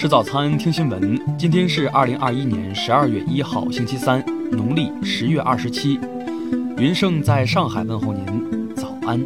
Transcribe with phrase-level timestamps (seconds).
[0.00, 1.36] 吃早餐，听新闻。
[1.36, 6.00] 今天是二零二一年十二月一号，星期三，农历十月二十七。
[6.78, 9.22] 云盛在上海问候您，早安。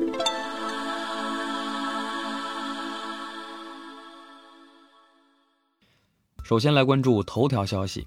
[6.42, 8.04] 首先来关注头条消息。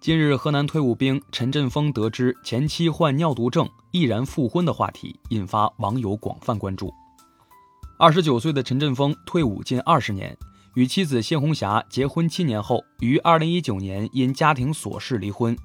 [0.00, 6.92] 近日，河南退伍兵陈振峰得知前妻患尿毒症，毅然复婚的话题引发网友广泛关注。
[7.96, 10.36] 二十九岁的陈振峰退伍近二十年。
[10.76, 15.56] 与妻子谢红霞结婚七年后，于二零一九年因家庭琐事离婚。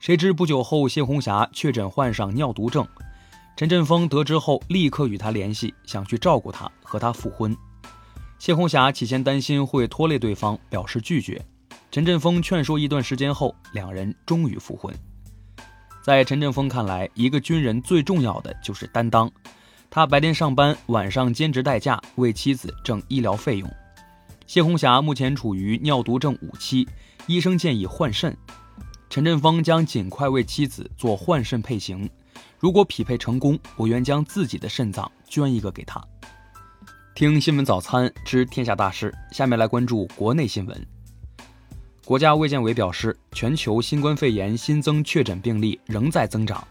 [0.00, 2.86] 谁知不久后，谢红霞确诊患上尿毒症。
[3.58, 7.54] 陈振峰得知后，立刻与她联系，想去照顾她，和她复婚。
[8.38, 11.44] 谢红霞起先担心会拖累对方，表示拒绝。
[11.90, 14.90] 陈振峰劝说一段时间后，两人终于复婚。
[16.02, 19.30] 在陈振峰看来，一个军人最重要的就是担当。
[19.90, 23.70] 他白天上班，晚上兼职代驾，为妻子挣医疗费用。
[24.46, 26.86] 谢红霞目前处于尿毒症五期，
[27.26, 28.36] 医生建议换肾。
[29.08, 32.08] 陈振峰将尽快为妻子做换肾配型，
[32.58, 36.02] 如果匹配成功，我愿将自己的肾脏捐一个给他。
[37.14, 40.86] 听新闻早餐知天下大事，下面来关注国内新闻。
[42.04, 46.66] 国家卫健委表示，全球新冠肺炎新增确诊病例仍在增长，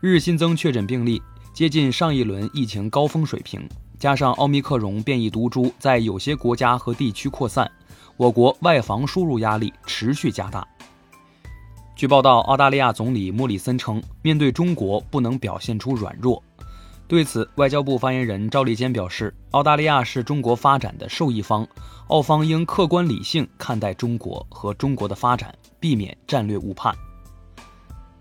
[0.00, 1.22] 日新增确诊病例
[1.54, 3.66] 接近上一轮疫情高峰水平。
[3.98, 7.68] 加上奥密克戎变异毒株在有些国家和地区扩散，
[8.16, 10.66] 我国外防输入压力持续加大。
[11.96, 16.40] 据报道，澳大利亚总理莫里森称，面对中国不能表现出软弱。
[17.08, 21.66] 对此，外交部发言人赵立坚表示，澳大利亚是中国发展的受益方，
[22.06, 26.94] 澳方应客观理性看待中国和中国的发展，避免战略误判。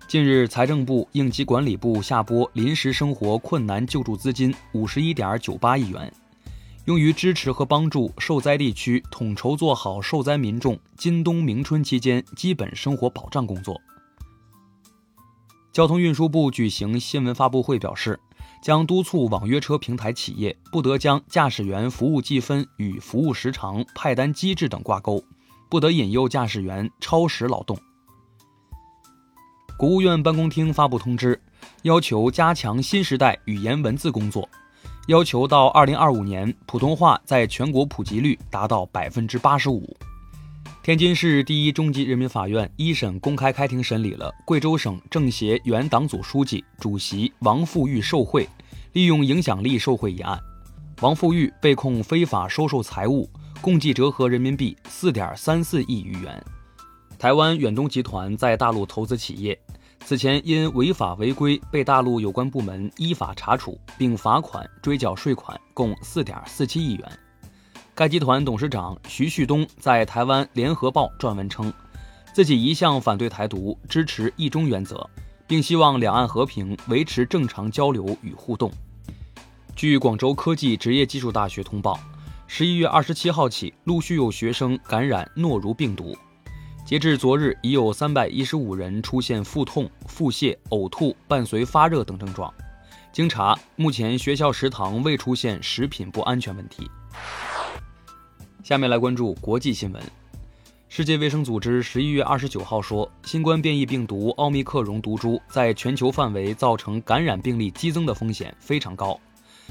[0.07, 6.09] 近日，财政部、应急管理部下拨临时生活困难救助资金五十一点九八亿元，
[6.85, 13.81] 用于支持和帮助受灾地区统筹做好受灾民众今冬明春期间基本生活保障工作。
[15.73, 18.17] 交通运输部举行新闻发布会表示，
[18.61, 25.21] 将督促网约车平台企业不得将驾驶员服务计分与服务时长、派单机制等挂钩，
[25.69, 27.77] 不得引诱驾驶员超时劳动。
[29.77, 31.39] 国务院办公厅发布通知，
[31.83, 34.49] 要求加强新时代语言文字工作，
[35.05, 39.95] 要求到二零二五年，普通话在全国普及率达到百分之八十五。
[40.81, 48.49] 天津市第一中级人民法院一审公开开庭审理了贵州省政协原党组书记、主席王富玉受贿、
[48.93, 50.39] 利用影响力受贿一案，
[51.01, 53.29] 王富玉被控非法收受财物，
[53.61, 56.43] 共计折合人民币四点三四亿余元。
[57.19, 59.59] 台湾远东集团在大陆投资企业，
[60.05, 67.19] 此前因违法违规被大陆有关部门依法查处，并罚款追缴税款共四点四七亿元。
[67.93, 71.73] 该集团董事长徐旭东在台湾《联合报》撰文称，
[72.31, 75.09] 自己一向反对台独，支持一中原则，
[75.45, 78.71] 并希望两岸和平，维持正常交流与互动。
[79.75, 81.99] 据广州科技职业技术大学通报，
[82.45, 86.15] 十一月二十七号起，陆续有学生感染诺如病毒。
[86.87, 92.51] 截至昨日，已有三百一十五人出现腹痛、腹泻、呕吐，伴随发热等症状。
[93.11, 96.89] 经查，目前学校食堂未出现食品不安全问题。
[98.63, 100.01] 下面来关注国际新闻。
[100.87, 109.19] 世界卫生组织十一月二十九号说，新冠变异病毒奥密克戎毒株在全球范围造成感染病例激增的风险非常高，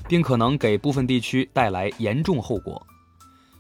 [0.07, 2.87] 并可能给部分地区带来严重后果。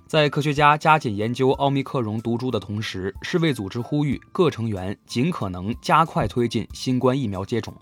[0.06, 7.74] 在科学家加紧研究奥密克戎毒株的同时，世卫组织呼吁各成员尽可能加快推进新冠疫苗接种。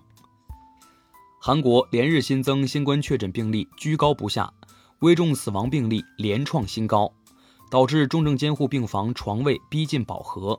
[1.39, 4.51] 韩国连日新增新冠确诊病例居高不下，
[5.01, 7.13] 危重死亡病例连创新高，
[7.71, 10.59] 导致重症监护病房床位逼近饱和。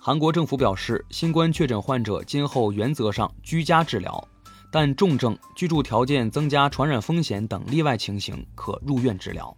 [0.00, 4.26] 韩国政府表示，新冠确诊患者今后原则上居家治疗，
[4.72, 9.54] 但重症、居住条件增加传染风险等例外情形可入院治疗。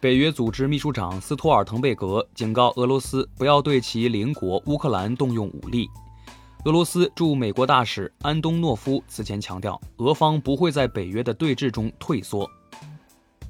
[0.00, 5.86] 北约组织秘书长斯托尔滕贝格警告俄罗斯不要对其邻国乌克兰动用武力。
[6.64, 12.50] 俄罗斯驻美国大使安东诺夫此前强调，俄方不会在北约的对峙中退缩。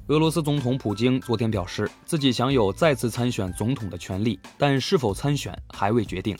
[0.07, 6.37] 俄罗斯总统普京昨天表示，自己享有再次参选总统的权利，但是否参选还未决定。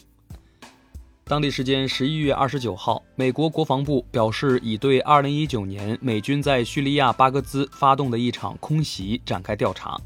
[1.31, 9.97] 当地时间十一月二十九号，美国国防部表示，已对二零一九年美军在叙利亚巴格兹发动的一场空袭展开调查。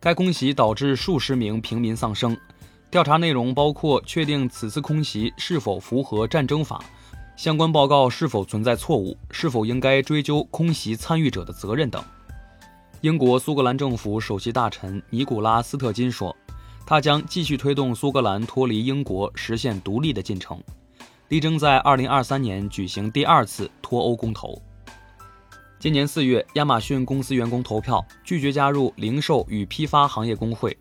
[0.00, 2.34] 该空袭导致数十名平民丧生。
[2.90, 6.82] 调查内容包括确定此次空袭是否符合战争法，
[7.36, 12.02] 相关报告是否存在错误，是否应该追究空袭参与者的责任等。
[13.02, 16.34] 英国苏格兰政府首席大臣尼古拉斯特金说，
[16.86, 20.62] 他将继续推动苏格兰脱离英国、实现独立的进程，
[21.28, 24.60] 力争在2023年举行第二次脱欧公投。
[25.78, 30.76] 今年四月，亚马逊公司员工投票拒绝加入零售与批发行业工会。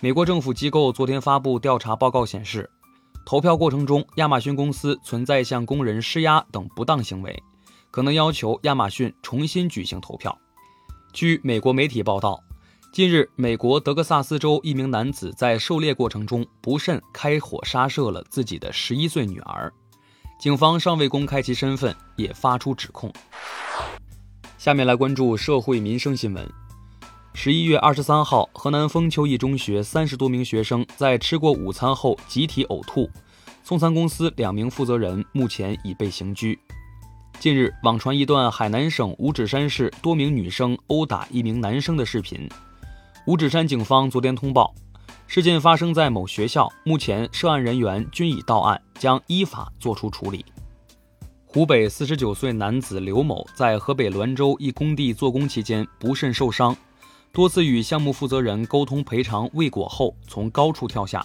[0.00, 2.68] 美国政府机构昨天发布调查报告显示，
[3.24, 7.40] 投票过程中，亚马逊公司存在向工人施压等不当行为，
[7.90, 10.36] 可能要求亚马逊重新举行投票。
[11.12, 12.42] 据美国媒体报道，
[12.92, 19.72] 近日，美国德克萨斯州一名男子在狩猎过程中不慎开火杀射了自己的十一岁女儿，
[20.38, 23.10] 警方尚未公开其身份，也发出指控。
[24.58, 26.46] 下面来关注社会民生新闻。
[27.32, 33.08] 十一月二十三号，河南封丘一中学三十多名学生在吃过午餐后集体呕吐，
[33.64, 36.58] 送餐公司两名负责人目前已被刑拘。
[37.40, 42.46] 近日，网传一段海南省五指山市多名女生殴打一名男生的视频。
[43.24, 44.74] 五指山警方昨天通报，
[45.28, 50.44] 事件发生在某学校，目前涉案人员均已到案，将依法作出处理。
[51.46, 56.76] 湖北四十九岁男子刘某在河北滦州一工地做工期间不慎受伤，
[57.30, 61.24] 多次与项目负责人沟通赔偿未果后，从高处跳下。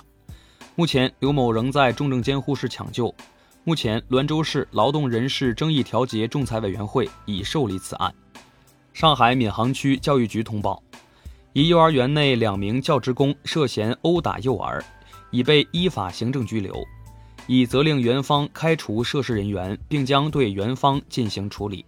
[0.76, 3.12] 目前刘某仍在重症监护室抢救。
[3.64, 8.14] 目前滦州市劳动人事争议调解仲裁委员会已受理此案。
[8.94, 10.82] 上海闵行区教育局通报，
[11.58, 14.86] 一幼儿园内两名教职工涉嫌殴打幼儿，
[15.32, 16.72] 已被依法行政拘留。
[17.48, 21.84] 已责令园方开除涉事人员，并将对园方进行处理。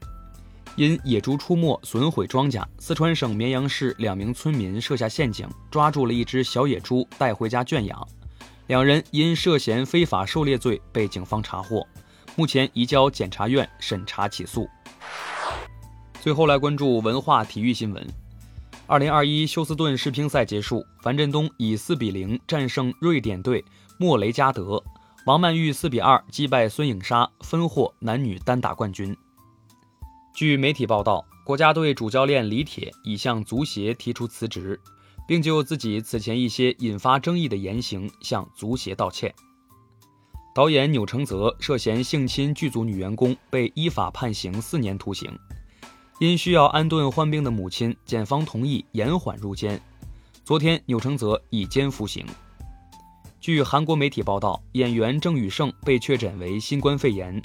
[0.75, 8.07] 因野猪出没损毁庄稼，四川省绵阳市两名村民设下陷阱，抓住了一只小野猪带回家圈养。
[8.65, 11.85] 两人因涉嫌非法狩猎罪被警方查获，
[12.35, 14.67] 目前移交检察院审查起诉。
[16.19, 18.03] 最后来关注文化体育新闻：
[18.89, 23.63] 二零二一休斯顿世乒赛结束，樊振东以四比零战胜瑞典队
[23.99, 24.83] 莫雷加德。
[25.27, 29.15] 王曼玉四比二击败孙颖莎，分获男女单打冠军。
[30.33, 34.79] 据媒体报道，国家队主教练李铁已向足协提出辞职，
[35.27, 39.31] 并就自己此前一些引发争议的言行向足协道歉。
[40.55, 45.31] 导演钮承泽涉嫌性侵剧组女员工，被依法判刑四年徒刑。
[46.19, 49.81] 因需要安顿患病的母亲，检方同意延缓入监。
[50.43, 52.25] 昨天，钮承泽已监服刑。
[53.39, 57.41] 据韩国媒体报道，演员郑宇盛被确诊为新冠肺炎。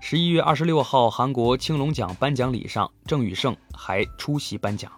[0.00, 4.90] 十一月二十六号，韩国青龙奖颁奖礼上，郑宇盛还出席颁奖。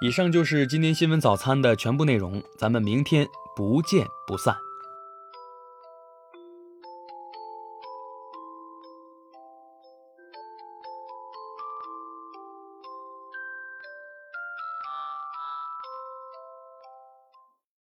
[0.00, 4.56] 以上就是今天新闻早餐的全部内容，咱们明天不见不散。